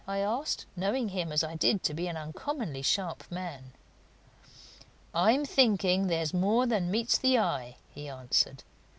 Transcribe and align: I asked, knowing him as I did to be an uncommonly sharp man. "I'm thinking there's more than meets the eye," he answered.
I 0.07 0.17
asked, 0.17 0.65
knowing 0.75 1.09
him 1.09 1.31
as 1.31 1.43
I 1.43 1.53
did 1.53 1.83
to 1.83 1.93
be 1.93 2.07
an 2.07 2.17
uncommonly 2.17 2.81
sharp 2.81 3.23
man. 3.29 3.73
"I'm 5.13 5.45
thinking 5.45 6.07
there's 6.07 6.33
more 6.33 6.65
than 6.65 6.89
meets 6.89 7.19
the 7.19 7.37
eye," 7.37 7.75
he 7.87 8.09
answered. 8.09 8.63